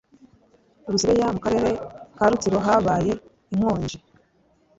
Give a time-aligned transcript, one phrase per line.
[0.91, 1.69] Rusebeya mu Karere
[2.17, 3.13] ka Rutsiro habaye
[3.53, 3.97] inkonji